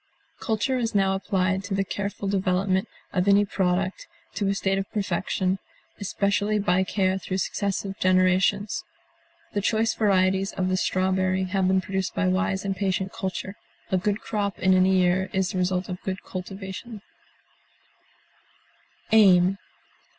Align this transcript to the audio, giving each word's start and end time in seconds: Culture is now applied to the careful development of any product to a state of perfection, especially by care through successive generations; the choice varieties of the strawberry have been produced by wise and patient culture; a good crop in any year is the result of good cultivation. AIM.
Culture 0.39 0.79
is 0.79 0.95
now 0.95 1.13
applied 1.13 1.63
to 1.65 1.75
the 1.75 1.83
careful 1.83 2.27
development 2.27 2.87
of 3.13 3.27
any 3.27 3.45
product 3.45 4.07
to 4.33 4.47
a 4.47 4.55
state 4.55 4.79
of 4.79 4.91
perfection, 4.91 5.59
especially 5.99 6.57
by 6.57 6.83
care 6.83 7.19
through 7.19 7.37
successive 7.37 7.99
generations; 7.99 8.83
the 9.53 9.61
choice 9.61 9.93
varieties 9.93 10.53
of 10.53 10.69
the 10.69 10.75
strawberry 10.77 11.43
have 11.43 11.67
been 11.67 11.81
produced 11.81 12.15
by 12.15 12.27
wise 12.27 12.65
and 12.65 12.75
patient 12.75 13.13
culture; 13.13 13.55
a 13.91 13.97
good 13.99 14.21
crop 14.21 14.57
in 14.57 14.73
any 14.73 14.97
year 14.97 15.29
is 15.33 15.51
the 15.51 15.59
result 15.59 15.87
of 15.87 16.01
good 16.01 16.23
cultivation. 16.23 17.03
AIM. 19.11 19.59